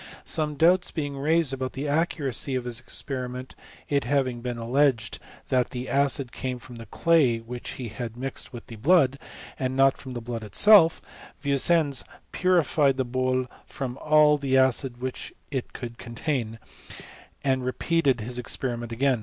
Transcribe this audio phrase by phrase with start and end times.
[0.25, 3.53] Some doubts being raised about the accuracy of his experiment,
[3.87, 8.51] it having been alleged that the acid came from the clay which he had mixed
[8.51, 9.19] with the blood,
[9.59, 11.03] and not from the blood itself,
[11.39, 12.01] Vieussens
[12.31, 16.57] puri fied the bole from all the acid which it could contain,
[17.43, 19.19] and repeated his experiment again.